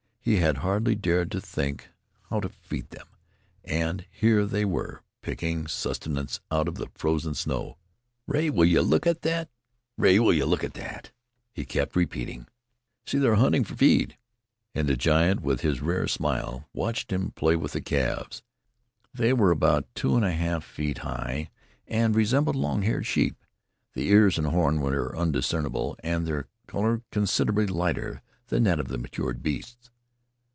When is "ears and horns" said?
24.09-24.81